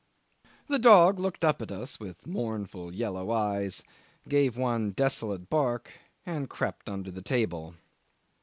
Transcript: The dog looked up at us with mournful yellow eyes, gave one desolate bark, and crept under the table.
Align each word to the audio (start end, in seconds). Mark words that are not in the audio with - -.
The 0.65 0.79
dog 0.79 1.19
looked 1.19 1.45
up 1.45 1.61
at 1.61 1.71
us 1.71 1.99
with 1.99 2.25
mournful 2.25 2.91
yellow 2.91 3.29
eyes, 3.29 3.83
gave 4.27 4.57
one 4.57 4.93
desolate 4.93 5.47
bark, 5.47 5.91
and 6.25 6.49
crept 6.49 6.89
under 6.89 7.11
the 7.11 7.21
table. 7.21 7.75